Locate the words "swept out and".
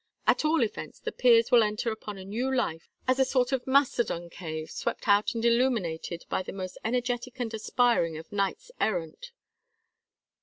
4.71-5.45